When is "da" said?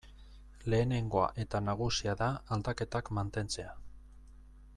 2.23-2.31